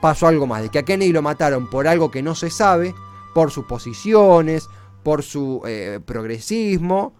pasó 0.00 0.26
algo 0.26 0.46
más, 0.46 0.62
de 0.62 0.68
que 0.68 0.78
a 0.78 0.82
Kennedy 0.84 1.12
lo 1.12 1.22
mataron 1.22 1.68
por 1.68 1.88
algo 1.88 2.10
que 2.10 2.22
no 2.22 2.34
se 2.34 2.50
sabe, 2.50 2.94
por 3.34 3.50
sus 3.50 3.64
posiciones, 3.64 4.68
por 5.06 5.22
su 5.22 5.62
eh, 5.64 6.00
progresismo, 6.04 7.14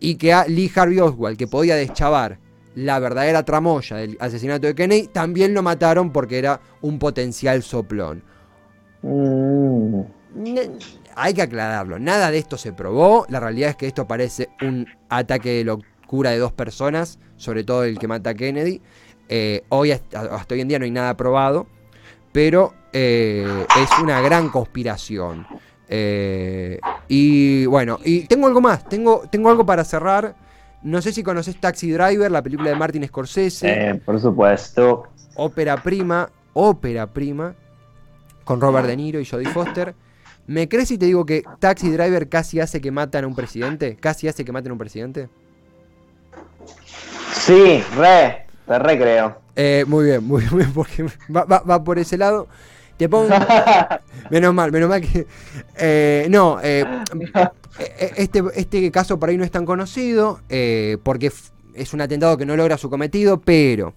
y 0.00 0.16
que 0.16 0.32
a 0.32 0.44
Lee 0.44 0.68
Harvey 0.74 0.98
Oswald, 0.98 1.38
que 1.38 1.46
podía 1.46 1.76
deschavar 1.76 2.40
la 2.74 2.98
verdadera 2.98 3.44
tramoya 3.44 3.98
del 3.98 4.16
asesinato 4.18 4.66
de 4.66 4.74
Kennedy, 4.74 5.06
también 5.06 5.54
lo 5.54 5.62
mataron 5.62 6.10
porque 6.10 6.36
era 6.36 6.60
un 6.80 6.98
potencial 6.98 7.62
soplón. 7.62 8.24
Mm. 9.02 10.00
Hay 11.14 11.32
que 11.32 11.42
aclararlo, 11.42 12.00
nada 12.00 12.32
de 12.32 12.38
esto 12.38 12.58
se 12.58 12.72
probó, 12.72 13.24
la 13.28 13.38
realidad 13.38 13.70
es 13.70 13.76
que 13.76 13.86
esto 13.86 14.08
parece 14.08 14.48
un 14.60 14.88
ataque 15.08 15.50
de 15.50 15.62
locura 15.62 16.30
de 16.32 16.38
dos 16.38 16.52
personas, 16.52 17.20
sobre 17.36 17.62
todo 17.62 17.84
el 17.84 18.00
que 18.00 18.08
mata 18.08 18.30
a 18.30 18.34
Kennedy. 18.34 18.82
Eh, 19.28 19.62
hoy 19.68 19.92
hasta, 19.92 20.22
hasta 20.22 20.56
hoy 20.56 20.62
en 20.62 20.66
día 20.66 20.80
no 20.80 20.86
hay 20.86 20.90
nada 20.90 21.16
probado, 21.16 21.68
pero 22.32 22.74
eh, 22.92 23.66
es 23.80 23.90
una 24.02 24.20
gran 24.20 24.48
conspiración. 24.48 25.46
Eh, 25.88 26.80
y 27.08 27.66
bueno, 27.66 27.98
y 28.04 28.26
tengo 28.26 28.46
algo 28.46 28.60
más, 28.60 28.88
tengo, 28.88 29.22
tengo 29.30 29.50
algo 29.50 29.64
para 29.66 29.84
cerrar. 29.84 30.34
No 30.82 31.00
sé 31.00 31.12
si 31.12 31.22
conoces 31.22 31.58
Taxi 31.60 31.90
Driver, 31.90 32.30
la 32.30 32.42
película 32.42 32.70
de 32.70 32.76
Martin 32.76 33.06
Scorsese 33.06 33.90
Eh, 33.90 33.94
por 34.04 34.20
supuesto. 34.20 35.04
ópera 35.34 35.82
prima, 35.82 36.28
ópera 36.52 37.06
prima, 37.06 37.54
con 38.44 38.60
Robert 38.60 38.86
De 38.86 38.96
Niro 38.96 39.18
y 39.20 39.24
Jodie 39.26 39.48
Foster. 39.48 39.94
¿Me 40.46 40.68
crees 40.68 40.88
si 40.88 40.98
te 40.98 41.06
digo 41.06 41.24
que 41.24 41.42
Taxi 41.58 41.90
Driver 41.90 42.28
casi 42.28 42.60
hace 42.60 42.82
que 42.82 42.90
matan 42.90 43.24
a 43.24 43.26
un 43.26 43.34
presidente? 43.34 43.96
¿Casi 43.96 44.28
hace 44.28 44.44
que 44.44 44.52
maten 44.52 44.70
a 44.70 44.74
un 44.74 44.78
presidente? 44.78 45.30
Sí, 47.32 47.82
re. 47.96 48.46
Te 48.66 48.78
re 48.78 48.98
creo. 48.98 49.38
Eh, 49.56 49.84
muy 49.86 50.06
bien, 50.06 50.24
muy 50.24 50.42
bien, 50.44 50.72
porque 50.74 51.04
va, 51.34 51.44
va- 51.44 51.60
va 51.62 51.82
por 51.84 51.98
ese 51.98 52.16
lado. 52.18 52.48
Te 52.96 53.08
pongo... 53.08 53.28
menos 54.30 54.54
mal, 54.54 54.70
menos 54.72 54.88
mal 54.88 55.00
que... 55.00 55.26
eh, 55.76 56.26
no, 56.30 56.58
eh, 56.62 56.84
eh, 57.78 58.12
este, 58.16 58.42
este 58.54 58.90
caso 58.90 59.18
por 59.18 59.28
ahí 59.28 59.36
no 59.36 59.44
es 59.44 59.50
tan 59.50 59.64
conocido, 59.66 60.40
eh, 60.48 60.98
porque 61.02 61.32
es 61.74 61.92
un 61.92 62.00
atentado 62.00 62.36
que 62.36 62.46
no 62.46 62.56
logra 62.56 62.78
su 62.78 62.88
cometido, 62.90 63.40
pero... 63.40 63.94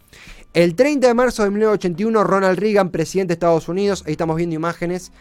El 0.54 0.74
30 0.75 1.08
de 1.08 1.13
marzo 1.13 1.44
de 1.44 1.51
1981, 1.51 2.24
Ronald 2.24 2.58
Reagan, 2.58 2.89
presidente 2.89 3.32
de 3.32 3.34
Estados 3.34 3.68
Unidos, 3.70 4.04
ahí 4.08 4.13
estamos 4.13 4.36
viendo 4.38 4.56
imágenes, 4.56 5.12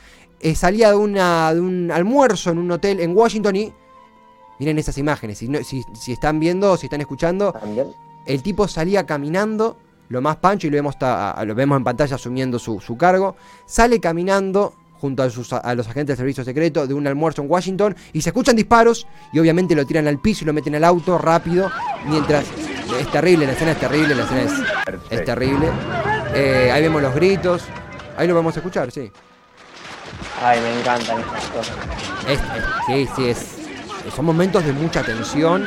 eh, 0.40 0.54
salía 0.54 0.88
de, 0.90 0.96
una, 0.96 1.52
de 1.52 1.60
un 1.60 1.90
almuerzo 1.90 2.52
en 2.52 2.58
un 2.58 2.70
hotel 2.70 3.00
en 3.00 3.14
Washington 3.14 3.56
y 3.56 3.72
miren 4.58 4.78
esas 4.78 4.96
imágenes, 4.96 5.36
si, 5.38 5.48
no- 5.48 5.62
si, 5.62 5.82
si 6.00 6.12
están 6.12 6.40
viendo, 6.40 6.74
si 6.78 6.86
están 6.86 7.02
escuchando, 7.02 7.52
También. 7.52 7.88
el 8.24 8.42
tipo 8.42 8.66
salía 8.66 9.04
caminando, 9.04 9.76
lo 10.08 10.20
más 10.22 10.36
pancho, 10.36 10.66
y 10.66 10.70
lo 10.70 10.76
vemos, 10.76 10.98
ta- 10.98 11.36
lo 11.44 11.54
vemos 11.54 11.76
en 11.78 11.84
pantalla 11.84 12.14
asumiendo 12.16 12.58
su, 12.58 12.80
su 12.80 12.96
cargo. 12.96 13.36
Sale 13.66 14.00
caminando 14.00 14.74
junto 15.00 15.22
a, 15.22 15.28
sus- 15.30 15.52
a 15.52 15.74
los 15.74 15.86
agentes 15.86 16.08
del 16.08 16.16
servicio 16.16 16.42
secreto 16.44 16.86
de 16.86 16.94
un 16.94 17.06
almuerzo 17.06 17.42
en 17.42 17.50
Washington 17.50 17.94
y 18.14 18.22
se 18.22 18.30
escuchan 18.30 18.56
disparos 18.56 19.06
y 19.32 19.38
obviamente 19.38 19.74
lo 19.74 19.84
tiran 19.84 20.06
al 20.08 20.18
piso 20.18 20.44
y 20.44 20.46
lo 20.46 20.52
meten 20.54 20.74
al 20.74 20.84
auto 20.84 21.18
rápido 21.18 21.70
mientras 22.06 22.44
es 22.98 23.10
terrible, 23.10 23.44
la 23.46 23.52
escena 23.52 23.72
es 23.72 23.78
terrible, 23.80 24.14
la 24.14 24.22
escena 24.22 24.42
es, 24.42 24.52
es 25.10 25.24
terrible. 25.24 25.68
Eh, 26.34 26.70
ahí 26.72 26.82
vemos 26.82 27.02
los 27.02 27.14
gritos, 27.14 27.62
ahí 28.16 28.26
lo 28.26 28.34
vamos 28.34 28.56
a 28.56 28.60
escuchar, 28.60 28.90
sí. 28.90 29.10
Ay, 30.42 30.60
me 30.60 30.80
encantan 30.80 31.18
estas 31.20 31.44
cosas. 31.50 31.76
Es- 32.28 32.40
es- 32.40 32.64
sí, 32.86 33.08
sí, 33.16 33.28
es, 33.28 34.12
son 34.14 34.24
momentos 34.24 34.64
de 34.64 34.72
mucha 34.72 35.02
tensión. 35.02 35.66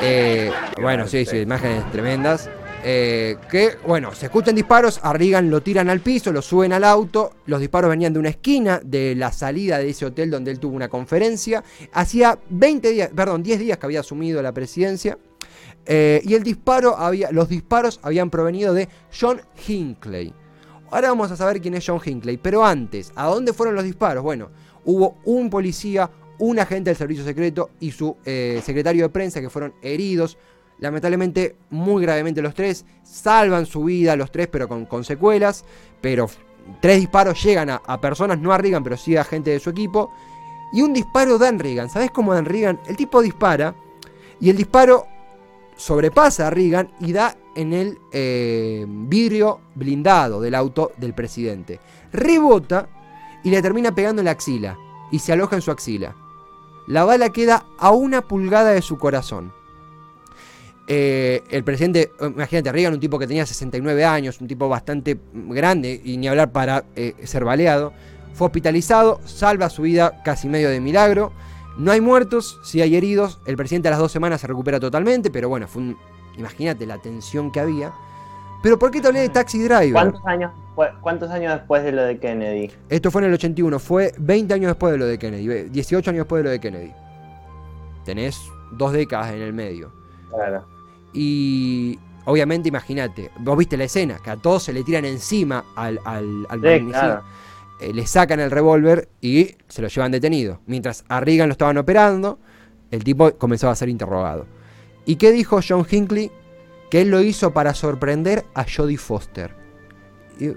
Eh, 0.00 0.50
bueno, 0.80 1.06
sí, 1.06 1.26
sí, 1.26 1.38
imágenes 1.40 1.90
tremendas. 1.92 2.48
Eh, 2.82 3.36
que, 3.50 3.76
bueno, 3.86 4.14
se 4.14 4.26
escuchan 4.26 4.54
disparos, 4.54 5.00
a 5.02 5.12
Reagan 5.12 5.50
lo 5.50 5.62
tiran 5.62 5.90
al 5.90 6.00
piso, 6.00 6.32
lo 6.32 6.40
suben 6.40 6.72
al 6.72 6.84
auto. 6.84 7.34
Los 7.46 7.60
disparos 7.60 7.90
venían 7.90 8.12
de 8.12 8.18
una 8.18 8.30
esquina 8.30 8.80
de 8.82 9.14
la 9.14 9.32
salida 9.32 9.78
de 9.78 9.90
ese 9.90 10.06
hotel 10.06 10.30
donde 10.30 10.50
él 10.50 10.58
tuvo 10.58 10.76
una 10.76 10.88
conferencia. 10.88 11.62
Hacía 11.92 12.38
20 12.48 12.90
días, 12.90 13.10
perdón, 13.14 13.42
10 13.42 13.60
días 13.60 13.78
que 13.78 13.86
había 13.86 14.00
asumido 14.00 14.42
la 14.42 14.52
presidencia. 14.52 15.18
Eh, 15.86 16.22
y 16.24 16.34
el 16.34 16.42
disparo 16.42 16.96
había, 16.96 17.30
los 17.32 17.48
disparos 17.48 18.00
habían 18.02 18.30
provenido 18.30 18.72
de 18.72 18.88
John 19.18 19.40
Hinckley. 19.66 20.32
Ahora 20.90 21.08
vamos 21.08 21.30
a 21.30 21.36
saber 21.36 21.60
quién 21.60 21.74
es 21.74 21.84
John 21.86 22.00
Hinckley. 22.04 22.38
Pero 22.38 22.64
antes, 22.64 23.12
¿a 23.14 23.26
dónde 23.26 23.52
fueron 23.52 23.74
los 23.74 23.84
disparos? 23.84 24.22
Bueno, 24.22 24.50
hubo 24.84 25.18
un 25.24 25.50
policía, 25.50 26.10
un 26.38 26.58
agente 26.58 26.90
del 26.90 26.96
servicio 26.96 27.24
secreto 27.24 27.70
y 27.78 27.92
su 27.92 28.16
eh, 28.24 28.62
secretario 28.64 29.04
de 29.04 29.10
prensa 29.10 29.40
que 29.40 29.50
fueron 29.50 29.74
heridos. 29.82 30.38
Lamentablemente, 30.80 31.56
muy 31.70 32.02
gravemente 32.02 32.42
los 32.42 32.54
tres. 32.54 32.84
Salvan 33.02 33.66
su 33.66 33.84
vida 33.84 34.16
los 34.16 34.32
tres, 34.32 34.48
pero 34.48 34.68
con, 34.68 35.04
secuelas. 35.04 35.64
Pero 36.00 36.28
tres 36.80 36.98
disparos 36.98 37.42
llegan 37.42 37.70
a, 37.70 37.82
a 37.86 38.00
personas, 38.00 38.38
no 38.38 38.52
a 38.52 38.58
Reagan, 38.58 38.82
pero 38.82 38.96
sí 38.96 39.16
a 39.16 39.24
gente 39.24 39.50
de 39.50 39.60
su 39.60 39.70
equipo. 39.70 40.10
Y 40.72 40.82
un 40.82 40.92
disparo 40.92 41.38
dan 41.38 41.58
Reagan. 41.58 41.90
¿Sabes 41.90 42.10
cómo 42.10 42.34
dan 42.34 42.44
Reagan? 42.44 42.80
El 42.86 42.96
tipo 42.96 43.22
dispara 43.22 43.74
y 44.40 44.50
el 44.50 44.56
disparo 44.56 45.06
sobrepasa 45.76 46.46
a 46.46 46.50
Reagan 46.50 46.90
y 47.00 47.12
da 47.12 47.36
en 47.54 47.72
el 47.72 47.98
eh, 48.12 48.84
vidrio 48.86 49.60
blindado 49.74 50.40
del 50.40 50.54
auto 50.54 50.92
del 50.96 51.14
presidente. 51.14 51.80
Rebota 52.12 52.88
y 53.42 53.50
le 53.50 53.62
termina 53.62 53.94
pegando 53.94 54.20
en 54.20 54.26
la 54.26 54.32
axila 54.32 54.78
y 55.10 55.18
se 55.18 55.32
aloja 55.32 55.56
en 55.56 55.62
su 55.62 55.70
axila. 55.70 56.14
La 56.86 57.04
bala 57.04 57.30
queda 57.30 57.66
a 57.78 57.90
una 57.90 58.22
pulgada 58.22 58.70
de 58.70 58.82
su 58.82 58.98
corazón. 58.98 59.52
Eh, 60.92 61.42
el 61.50 61.62
presidente, 61.62 62.10
imagínate, 62.20 62.72
Reagan, 62.72 62.94
un 62.94 62.98
tipo 63.00 63.16
que 63.16 63.28
tenía 63.28 63.46
69 63.46 64.04
años, 64.04 64.40
un 64.40 64.48
tipo 64.48 64.68
bastante 64.68 65.16
grande 65.32 66.00
y 66.04 66.16
ni 66.16 66.26
hablar 66.26 66.50
para 66.50 66.82
eh, 66.96 67.14
ser 67.22 67.44
baleado, 67.44 67.92
fue 68.34 68.46
hospitalizado, 68.48 69.20
salva 69.24 69.70
su 69.70 69.82
vida 69.82 70.20
casi 70.24 70.48
medio 70.48 70.68
de 70.68 70.80
milagro. 70.80 71.32
No 71.78 71.92
hay 71.92 72.00
muertos, 72.00 72.58
sí 72.64 72.80
hay 72.82 72.96
heridos. 72.96 73.38
El 73.46 73.56
presidente 73.56 73.86
a 73.86 73.92
las 73.92 74.00
dos 74.00 74.10
semanas 74.10 74.40
se 74.40 74.48
recupera 74.48 74.80
totalmente, 74.80 75.30
pero 75.30 75.48
bueno, 75.48 75.68
fue 75.68 75.80
un- 75.82 75.96
imagínate 76.36 76.84
la 76.86 76.98
tensión 76.98 77.52
que 77.52 77.60
había. 77.60 77.92
Pero 78.60 78.76
¿por 78.76 78.90
qué 78.90 79.00
te 79.00 79.06
hablé 79.06 79.20
de 79.20 79.28
Taxi 79.28 79.58
Driver? 79.62 79.92
¿Cuántos 79.92 80.26
años, 80.26 80.50
después- 80.66 80.90
¿Cuántos 81.00 81.30
años 81.30 81.54
después 81.54 81.84
de 81.84 81.92
lo 81.92 82.02
de 82.02 82.18
Kennedy? 82.18 82.70
Esto 82.88 83.12
fue 83.12 83.22
en 83.22 83.28
el 83.28 83.34
81, 83.34 83.78
fue 83.78 84.12
20 84.18 84.54
años 84.54 84.66
después 84.70 84.90
de 84.92 84.98
lo 84.98 85.06
de 85.06 85.18
Kennedy, 85.20 85.46
ve- 85.46 85.68
18 85.70 86.10
años 86.10 86.22
después 86.22 86.40
de 86.40 86.44
lo 86.44 86.50
de 86.50 86.58
Kennedy. 86.60 86.92
Tenés 88.04 88.36
dos 88.72 88.92
décadas 88.92 89.32
en 89.32 89.40
el 89.42 89.52
medio. 89.52 89.92
Claro. 90.30 90.64
Y 91.12 91.98
obviamente, 92.24 92.68
imagínate, 92.68 93.30
vos 93.38 93.56
viste 93.58 93.76
la 93.76 93.84
escena, 93.84 94.18
que 94.22 94.30
a 94.30 94.36
todos 94.36 94.62
se 94.64 94.72
le 94.72 94.84
tiran 94.84 95.04
encima 95.04 95.64
al, 95.76 96.00
al, 96.04 96.46
al 96.48 96.60
Sí, 96.60 96.66
magnicida, 96.66 97.00
claro. 97.00 97.22
eh, 97.80 97.92
le 97.92 98.06
sacan 98.06 98.40
el 98.40 98.50
revólver 98.50 99.08
y 99.20 99.56
se 99.68 99.82
lo 99.82 99.88
llevan 99.88 100.12
detenido. 100.12 100.60
Mientras 100.66 101.04
a 101.08 101.20
Reagan 101.20 101.48
lo 101.48 101.52
estaban 101.52 101.78
operando, 101.78 102.38
el 102.90 103.02
tipo 103.04 103.32
comenzaba 103.38 103.72
a 103.72 103.76
ser 103.76 103.88
interrogado. 103.88 104.46
¿Y 105.04 105.16
qué 105.16 105.32
dijo 105.32 105.60
John 105.66 105.86
Hinckley? 105.90 106.30
Que 106.90 107.02
él 107.02 107.10
lo 107.10 107.20
hizo 107.22 107.52
para 107.52 107.72
sorprender 107.74 108.44
a 108.54 108.64
Jodie 108.64 108.96
Foster. 108.98 109.54
Y, 110.38 110.50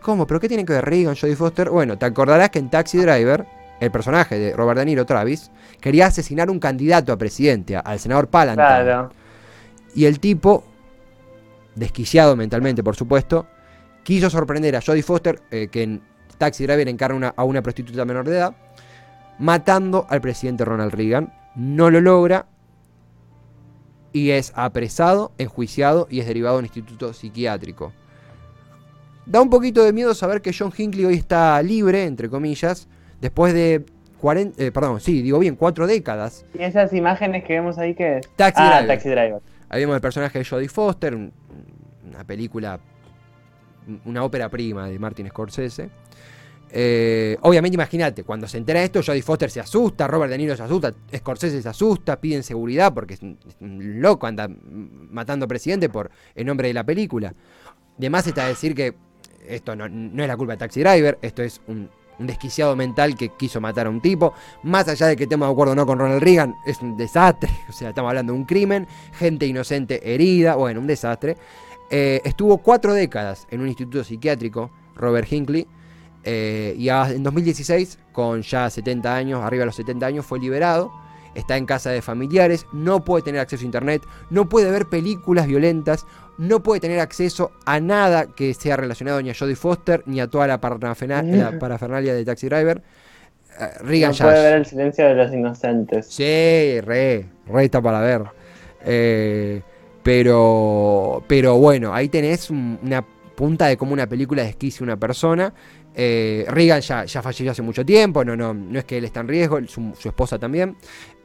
¿Cómo? 0.00 0.26
¿Pero 0.26 0.40
qué 0.40 0.48
tiene 0.48 0.64
que 0.64 0.72
ver 0.72 0.84
Reagan, 0.84 1.14
Jodie 1.16 1.36
Foster? 1.36 1.68
Bueno, 1.70 1.98
te 1.98 2.06
acordarás 2.06 2.50
que 2.50 2.58
en 2.58 2.70
Taxi 2.70 2.98
Driver, 2.98 3.46
el 3.80 3.90
personaje 3.90 4.38
de 4.38 4.52
Robert 4.54 4.78
De 4.78 4.86
Niro, 4.86 5.04
Travis, 5.04 5.50
quería 5.80 6.06
asesinar 6.06 6.48
un 6.50 6.58
candidato 6.58 7.12
a 7.12 7.18
presidente, 7.18 7.76
al 7.76 7.98
senador 7.98 8.28
Palantir. 8.28 8.64
Claro. 8.64 9.10
Y 9.94 10.06
el 10.06 10.18
tipo, 10.20 10.64
desquiciado 11.74 12.36
mentalmente, 12.36 12.82
por 12.82 12.96
supuesto, 12.96 13.46
quiso 14.02 14.28
sorprender 14.30 14.76
a 14.76 14.80
Jodie 14.80 15.02
Foster, 15.02 15.40
eh, 15.50 15.68
que 15.70 15.82
en 15.82 16.02
Taxi 16.38 16.66
Driver 16.66 16.88
encarna 16.88 17.16
una- 17.16 17.34
a 17.36 17.44
una 17.44 17.62
prostituta 17.62 18.04
menor 18.04 18.28
de 18.28 18.36
edad, 18.36 18.54
matando 19.38 20.06
al 20.08 20.20
presidente 20.20 20.64
Ronald 20.64 20.92
Reagan. 20.92 21.32
No 21.54 21.90
lo 21.90 22.00
logra 22.00 22.46
y 24.12 24.30
es 24.30 24.52
apresado, 24.54 25.32
enjuiciado 25.38 26.06
y 26.10 26.20
es 26.20 26.26
derivado 26.26 26.56
a 26.56 26.58
un 26.58 26.64
instituto 26.64 27.12
psiquiátrico. 27.12 27.92
Da 29.26 29.40
un 29.40 29.50
poquito 29.50 29.82
de 29.82 29.92
miedo 29.92 30.14
saber 30.14 30.42
que 30.42 30.52
John 30.56 30.72
Hinckley 30.76 31.04
hoy 31.06 31.14
está 31.14 31.60
libre, 31.62 32.04
entre 32.04 32.28
comillas, 32.28 32.88
después 33.20 33.54
de 33.54 33.84
40, 34.20 34.62
eh, 34.62 34.70
perdón, 34.70 35.00
sí, 35.00 35.22
digo 35.22 35.38
bien, 35.38 35.54
cuatro 35.56 35.86
décadas 35.86 36.44
¿Y 36.58 36.62
esas 36.62 36.92
imágenes 36.92 37.44
que 37.44 37.54
vemos 37.54 37.78
ahí 37.78 37.94
qué 37.94 38.18
es? 38.18 38.28
Taxi 38.36 38.62
ah, 38.62 38.78
Driver. 38.78 38.86
Taxi 38.88 39.08
Driver. 39.08 39.42
Ahí 39.74 39.80
vemos 39.80 39.96
el 39.96 40.00
personaje 40.00 40.38
de 40.38 40.44
Jodie 40.44 40.68
Foster, 40.68 41.14
un- 41.14 41.32
una 42.08 42.24
película, 42.24 42.78
una 44.04 44.22
ópera 44.22 44.48
prima 44.48 44.88
de 44.88 44.98
Martin 44.98 45.28
Scorsese. 45.28 45.90
Eh, 46.76 47.36
obviamente, 47.42 47.74
imagínate, 47.74 48.24
cuando 48.24 48.48
se 48.48 48.58
entera 48.58 48.82
esto, 48.82 49.00
Jodie 49.04 49.22
Foster 49.22 49.50
se 49.50 49.60
asusta, 49.60 50.06
Robert 50.08 50.30
De 50.30 50.38
Niro 50.38 50.56
se 50.56 50.62
asusta, 50.62 50.92
Scorsese 51.16 51.60
se 51.62 51.68
asusta, 51.68 52.20
piden 52.20 52.42
seguridad 52.42 52.92
porque 52.94 53.14
es 53.14 53.22
un, 53.22 53.38
loco, 54.00 54.26
anda 54.26 54.48
matando 54.48 55.46
presidente 55.46 55.88
por 55.88 56.10
en 56.34 56.46
nombre 56.46 56.68
de 56.68 56.74
la 56.74 56.84
película. 56.84 57.34
Además 57.98 58.26
está 58.26 58.46
decir 58.48 58.74
que 58.74 58.94
esto 59.46 59.76
no, 59.76 59.88
no 59.88 60.22
es 60.22 60.28
la 60.28 60.36
culpa 60.36 60.54
de 60.54 60.58
Taxi 60.58 60.80
Driver, 60.80 61.18
esto 61.22 61.42
es 61.42 61.60
un, 61.68 61.90
un 62.18 62.26
desquiciado 62.26 62.74
mental 62.76 63.16
que 63.16 63.30
quiso 63.30 63.60
matar 63.60 63.86
a 63.86 63.90
un 63.90 64.00
tipo. 64.00 64.34
Más 64.62 64.88
allá 64.88 65.06
de 65.08 65.16
que 65.16 65.24
estemos 65.24 65.48
de 65.48 65.52
acuerdo 65.52 65.72
o 65.72 65.76
no 65.76 65.86
con 65.86 65.98
Ronald 65.98 66.22
Reagan, 66.22 66.56
es 66.66 66.80
un 66.80 66.96
desastre. 66.96 67.50
O 67.68 67.72
sea, 67.72 67.88
estamos 67.90 68.08
hablando 68.10 68.32
de 68.32 68.38
un 68.38 68.44
crimen, 68.44 68.86
gente 69.12 69.46
inocente 69.46 70.14
herida, 70.14 70.54
bueno, 70.54 70.80
un 70.80 70.86
desastre. 70.86 71.36
Eh, 71.90 72.20
estuvo 72.24 72.58
cuatro 72.58 72.94
décadas 72.94 73.46
en 73.50 73.60
un 73.60 73.68
instituto 73.68 74.04
psiquiátrico, 74.04 74.70
Robert 74.96 75.30
Hinckley, 75.30 75.66
eh, 76.24 76.74
y 76.78 76.88
en 76.88 77.22
2016, 77.22 77.98
con 78.12 78.42
ya 78.42 78.70
70 78.70 79.14
años, 79.14 79.42
arriba 79.42 79.62
de 79.62 79.66
los 79.66 79.76
70 79.76 80.06
años, 80.06 80.26
fue 80.26 80.38
liberado. 80.40 81.03
Está 81.34 81.56
en 81.56 81.66
casa 81.66 81.90
de 81.90 82.00
familiares, 82.02 82.66
no 82.72 83.04
puede 83.04 83.22
tener 83.24 83.40
acceso 83.40 83.62
a 83.62 83.66
internet, 83.66 84.02
no 84.30 84.48
puede 84.48 84.70
ver 84.70 84.86
películas 84.86 85.46
violentas, 85.46 86.06
no 86.38 86.62
puede 86.62 86.80
tener 86.80 87.00
acceso 87.00 87.50
a 87.64 87.80
nada 87.80 88.26
que 88.26 88.54
sea 88.54 88.76
relacionado 88.76 89.20
ni 89.22 89.30
a 89.30 89.34
Jodie 89.34 89.56
Foster 89.56 90.02
ni 90.06 90.20
a 90.20 90.28
toda 90.28 90.46
la, 90.46 90.54
la 90.54 91.58
parafernalia 91.58 92.14
de 92.14 92.24
Taxi 92.24 92.48
Driver. 92.48 92.82
Eh, 93.60 93.68
Reagan 93.80 94.12
No 94.12 94.18
puede 94.18 94.42
ver 94.42 94.54
el 94.54 94.66
silencio 94.66 95.06
de 95.06 95.14
los 95.14 95.32
inocentes. 95.32 96.06
Sí, 96.06 96.80
re, 96.80 97.26
re 97.46 97.64
está 97.64 97.80
para 97.80 98.00
ver. 98.00 98.22
Eh, 98.84 99.62
pero, 100.02 101.22
pero 101.26 101.56
bueno, 101.56 101.94
ahí 101.94 102.08
tenés 102.08 102.50
un- 102.50 102.78
una 102.82 103.02
punta 103.34 103.66
de 103.66 103.76
cómo 103.76 103.92
una 103.92 104.06
película 104.06 104.42
desquicia 104.44 104.84
una 104.84 104.96
persona. 104.96 105.52
Eh, 105.94 106.44
Reagan 106.48 106.80
ya, 106.80 107.04
ya 107.04 107.22
falleció 107.22 107.50
hace 107.52 107.62
mucho 107.62 107.84
tiempo, 107.84 108.24
no, 108.24 108.34
no, 108.36 108.52
no 108.52 108.78
es 108.78 108.84
que 108.84 108.98
él 108.98 109.04
está 109.04 109.20
en 109.20 109.28
riesgo, 109.28 109.58
su, 109.66 109.94
su 109.98 110.08
esposa 110.08 110.38
también. 110.38 110.76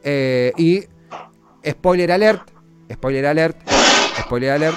Eh, 0.02 0.52
y 0.56 0.82
spoiler 1.68 2.12
alert, 2.12 2.50
spoiler 2.92 3.26
alert, 3.26 3.56
spoiler 4.20 4.50
alert. 4.52 4.76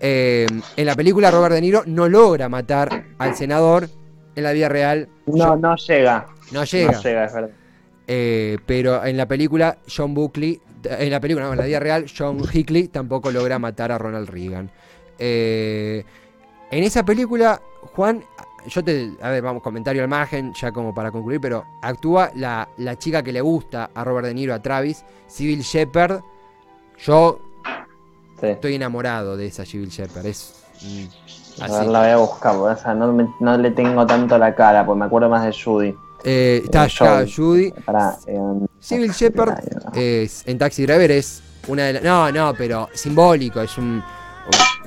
eh, 0.00 0.46
en 0.76 0.86
la 0.86 0.94
película 0.94 1.30
Robert 1.30 1.54
De 1.54 1.60
Niro 1.60 1.82
no 1.86 2.08
logra 2.08 2.48
matar 2.48 3.04
al 3.18 3.34
senador. 3.34 3.88
En 4.36 4.42
la 4.42 4.50
vida 4.52 4.68
real 4.68 5.08
No, 5.26 5.54
no 5.56 5.76
llega. 5.76 6.26
no 6.50 6.64
llega. 6.64 6.90
No 6.92 7.00
llega, 7.02 7.24
es 7.26 7.32
verdad. 7.34 7.50
Eh, 8.08 8.58
pero 8.66 9.04
en 9.04 9.16
la 9.16 9.26
película, 9.28 9.78
John 9.88 10.12
Buckley, 10.12 10.60
en 10.84 11.10
la 11.10 11.20
película, 11.20 11.46
no, 11.46 11.52
en 11.52 11.58
la 11.58 11.64
vida 11.66 11.78
real, 11.78 12.06
John 12.18 12.40
Hickley 12.52 12.88
tampoco 12.88 13.30
logra 13.30 13.58
matar 13.60 13.92
a 13.92 13.98
Ronald 13.98 14.28
Reagan. 14.28 14.70
Eh, 15.20 16.02
en 16.72 16.82
esa 16.82 17.04
película, 17.04 17.62
Juan, 17.94 18.24
yo 18.66 18.82
te, 18.84 19.12
a 19.22 19.28
ver, 19.30 19.42
vamos, 19.42 19.62
comentario 19.62 20.02
al 20.02 20.08
margen, 20.08 20.52
ya 20.54 20.72
como 20.72 20.94
para 20.94 21.10
concluir, 21.10 21.40
pero 21.40 21.64
actúa 21.82 22.30
la, 22.34 22.68
la 22.78 22.96
chica 22.98 23.22
que 23.22 23.32
le 23.32 23.40
gusta 23.40 23.90
a 23.94 24.04
Robert 24.04 24.26
De 24.26 24.34
Niro, 24.34 24.54
a 24.54 24.60
Travis, 24.62 25.04
Civil 25.26 25.60
Shepard. 25.60 26.20
Yo 27.04 27.40
Sí. 28.40 28.46
estoy 28.48 28.74
enamorado 28.74 29.36
de 29.36 29.46
esa 29.46 29.64
Civil 29.64 29.88
Shepard. 29.88 30.26
Es 30.26 30.54
mm, 30.82 31.62
A 31.62 31.68
ver, 31.78 31.86
la 31.86 32.00
voy 32.00 32.08
a 32.10 32.16
buscar, 32.16 32.56
o 32.56 32.76
sea, 32.76 32.94
no, 32.94 33.12
me- 33.12 33.28
no 33.40 33.56
le 33.56 33.70
tengo 33.70 34.04
tanto 34.06 34.36
la 34.38 34.54
cara, 34.54 34.84
porque 34.84 34.98
me 35.00 35.04
acuerdo 35.06 35.28
más 35.28 35.44
de 35.44 35.52
Judy. 35.52 35.94
Eh, 36.24 36.62
está 36.64 36.86
Eh, 36.86 36.90
Joe. 36.98 37.30
Judy. 37.30 37.70
Pará, 37.84 38.16
eh, 38.26 38.40
Civil 38.80 39.10
Shepard 39.12 39.58
es, 39.94 40.42
en 40.46 40.58
Taxi 40.58 40.84
Driver 40.86 41.10
es 41.10 41.42
una 41.68 41.84
de 41.84 41.92
las. 41.94 42.02
No, 42.02 42.30
no, 42.32 42.54
pero 42.56 42.88
simbólico. 42.94 43.60
Es 43.60 43.76
un. 43.78 44.02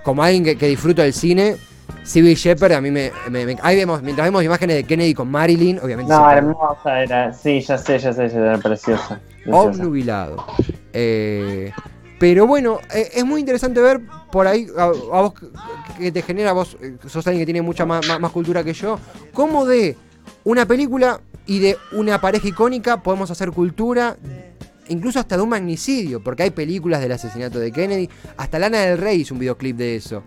Como 0.04 0.24
alguien 0.24 0.44
que, 0.44 0.58
que 0.58 0.68
disfruta 0.68 1.04
del 1.04 1.14
cine. 1.14 1.56
Civil 2.04 2.36
Shepard 2.36 2.74
a 2.74 2.82
mí 2.82 2.90
me, 2.92 3.12
me- 3.30 3.46
me- 3.46 3.58
Ahí 3.62 3.76
vemos, 3.76 4.02
mientras 4.02 4.28
vemos 4.28 4.44
imágenes 4.44 4.76
de 4.78 4.84
Kennedy 4.84 5.14
con 5.14 5.30
Marilyn, 5.30 5.80
obviamente. 5.80 6.12
No, 6.14 6.30
hermosa 6.32 7.02
era. 7.04 7.34
Sí, 7.34 7.60
ya 7.62 7.78
sé, 7.78 8.00
ya 8.00 8.14
sé, 8.14 8.30
ya 8.30 8.38
era 8.38 8.58
preciosa. 8.58 9.20
preciosa. 9.44 9.60
obnubilado. 9.62 10.46
Eh, 10.94 11.72
pero 12.20 12.48
bueno, 12.48 12.80
eh, 12.94 13.10
es 13.14 13.26
muy 13.26 13.40
interesante 13.42 13.80
ver 13.82 14.02
por 14.32 14.48
ahí, 14.48 14.68
a, 14.78 14.84
a 14.86 15.22
vos 15.22 15.34
que- 15.98 16.12
te 16.12 16.22
genera, 16.22 16.54
vos 16.54 16.78
eh, 16.82 16.98
sos 17.08 17.26
alguien 17.28 17.42
que 17.42 17.46
tiene 17.46 17.62
mucha 17.62 17.86
más, 17.86 18.08
más- 18.08 18.20
más 18.20 18.32
cultura 18.32 18.64
que 18.64 18.74
yo, 18.74 19.00
cómo 19.34 19.66
de 19.66 19.96
una 20.44 20.66
película 20.66 21.20
y 21.46 21.60
de 21.60 21.78
una 21.92 22.20
pareja 22.20 22.48
icónica 22.48 23.02
podemos 23.04 23.30
hacer 23.32 23.52
cultura, 23.52 24.18
incluso 24.90 25.20
hasta 25.20 25.38
de 25.38 25.44
un 25.44 25.50
magnicidio, 25.50 26.22
porque 26.24 26.44
hay 26.44 26.50
películas 26.52 27.02
del 27.02 27.12
asesinato 27.12 27.60
de 27.60 27.72
Kennedy, 27.72 28.10
hasta 28.38 28.60
Lana 28.60 28.80
del 28.80 28.98
Rey 28.98 29.22
hizo 29.22 29.34
un 29.34 29.40
videoclip 29.40 29.76
de 29.78 29.96
eso. 29.98 30.24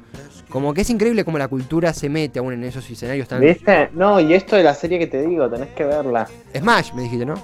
Como 0.50 0.74
que 0.74 0.80
es 0.82 0.90
increíble 0.90 1.24
cómo 1.24 1.38
la 1.38 1.48
cultura 1.48 1.92
se 1.94 2.08
mete 2.08 2.38
aún 2.40 2.52
en 2.52 2.64
esos 2.64 2.88
escenarios 2.90 3.28
tan... 3.28 3.40
¿Viste? 3.40 3.88
No, 3.94 4.18
y 4.20 4.34
esto 4.34 4.56
de 4.56 4.64
la 4.64 4.74
serie 4.74 4.98
que 4.98 5.06
te 5.06 5.22
digo, 5.26 5.48
tenés 5.48 5.68
que 5.68 5.84
verla. 5.84 6.26
Smash, 6.56 6.92
me 6.92 7.02
dijiste, 7.02 7.24
¿no? 7.24 7.34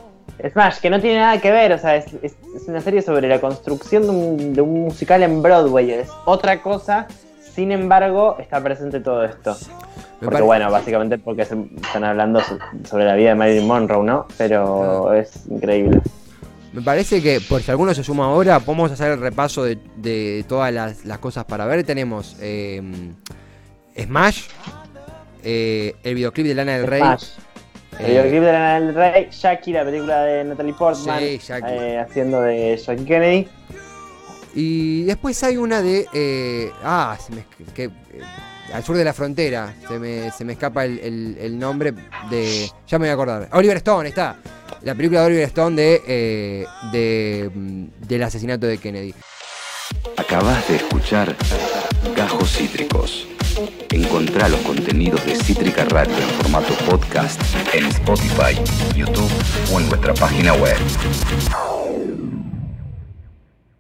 Smash, 0.53 0.81
que 0.81 0.91
no 0.91 1.01
tiene 1.01 1.21
nada 1.21 1.41
que 1.41 1.51
ver, 1.51 1.73
o 1.73 1.79
sea, 1.79 1.97
es, 1.97 2.07
es- 2.23 2.37
es 2.55 2.69
una 2.69 2.81
serie 2.81 3.01
sobre 3.01 3.29
la 3.29 3.41
construcción 3.41 4.03
de 4.03 4.09
un, 4.11 4.55
de 4.55 4.61
un 4.61 4.83
musical 4.83 5.23
en 5.23 5.41
Broadway, 5.41 5.93
es 5.93 6.09
otra 6.27 6.61
cosa, 6.63 7.07
sin 7.55 7.73
embargo, 7.73 8.37
está 8.39 8.61
presente 8.63 9.01
todo 9.01 9.25
esto. 9.25 9.57
Me 10.21 10.27
Porque 10.29 10.43
bueno, 10.43 10.71
básicamente 10.71 11.17
porque 11.19 11.45
se- 11.45 11.57
están 11.77 12.05
hablando 12.05 12.41
so- 12.41 12.59
sobre 12.85 13.05
la 13.05 13.15
vida 13.15 13.31
de 13.31 13.35
Marilyn 13.37 13.67
Monroe, 13.67 14.05
¿no? 14.05 14.27
Pero 14.37 15.13
es 15.15 15.47
increíble. 15.49 16.01
Me 16.77 16.83
parece 16.83 17.23
que, 17.23 17.41
por 17.41 17.63
si 17.63 17.71
alguno 17.71 17.95
se 17.95 18.05
suma 18.05 18.27
ahora, 18.27 18.61
podemos 18.61 18.93
hacer 18.93 19.13
el 19.13 19.19
repaso 19.21 19.65
de, 19.65 19.79
de 19.97 20.45
todas 20.47 20.71
las, 20.75 21.07
las 21.07 21.19
cosas 21.19 21.47
para 21.47 21.65
ver. 21.65 21.85
Tenemos 21.85 22.37
eh, 22.39 22.83
Smash, 23.99 24.43
eh, 25.43 25.95
el 26.03 26.15
videoclip 26.15 26.47
de 26.47 26.55
Lana 26.55 26.77
del 26.77 26.87
Rey. 26.87 27.01
Smash. 27.01 27.25
El 27.99 28.05
eh, 28.05 28.09
videoclip 28.11 28.41
de 28.43 28.53
Lana 28.53 28.75
del 28.81 28.95
Rey, 28.95 29.29
Jackie, 29.31 29.73
la 29.73 29.85
película 29.87 30.23
de 30.25 30.45
Natalie 30.45 30.75
Portman, 30.75 31.19
Sí, 31.19 31.41
eh, 31.67 31.99
haciendo 31.99 32.43
de 32.43 32.77
Jackie 32.77 33.05
Kennedy. 33.07 33.49
y 34.55 35.05
después 35.05 35.43
hay 35.45 35.57
una 35.57 35.81
de. 35.81 36.07
eh, 36.13 36.71
ah, 36.85 37.17
se 37.19 37.33
me 37.35 37.47
que, 37.75 37.91
al 38.75 38.85
sur 38.85 38.99
de 38.99 39.05
la 39.05 39.15
frontera. 39.15 39.73
Se 39.89 39.99
me, 39.99 40.31
se 40.31 40.45
me 40.45 40.53
escapa 40.53 40.85
el, 40.85 40.99
el- 40.99 41.39
el 41.41 41.59
nombre 41.59 41.95
de. 42.29 42.71
Ya 42.87 42.99
me 42.99 43.05
voy 43.07 43.11
a 43.11 43.15
acordar. 43.15 43.49
Oliver 43.53 43.79
Stone, 43.79 44.11
está. 44.11 44.37
La 44.83 44.95
película 44.95 45.21
de 45.21 45.27
Oliver 45.27 45.45
Stone 45.45 45.77
de, 45.77 46.03
eh, 46.07 46.67
de, 46.93 47.51
mm, 47.53 47.85
del 48.07 48.23
asesinato 48.23 48.67
de 48.67 48.79
Kennedy. 48.79 49.15
Acabas 50.17 50.69
de 50.69 50.77
escuchar 50.77 51.35
Gajos 52.17 52.51
Cítricos. 52.57 53.27
Encontrá 53.91 54.49
los 54.49 54.61
contenidos 54.61 55.25
de 55.25 55.35
Cítrica 55.37 55.85
Radio 55.87 56.17
en 56.17 56.29
formato 56.43 56.75
podcast 56.89 57.41
en 57.73 57.87
Spotify, 57.87 58.55
YouTube 58.95 59.31
o 59.73 59.81
en 59.81 59.89
nuestra 59.89 60.15
página 60.15 60.53
web. 60.55 60.77